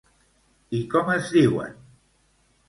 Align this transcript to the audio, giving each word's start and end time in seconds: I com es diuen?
I 0.77 0.79
com 0.93 1.11
es 1.17 1.29
diuen? 1.35 1.77